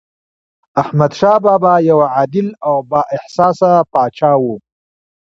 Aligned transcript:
احمدشاه 0.81 1.37
بابا 1.43 1.73
یو 1.89 1.99
عادل 2.15 2.47
او 2.67 2.75
بااحساسه 2.89 3.71
پاچا 3.93 4.31
و. 4.41 4.43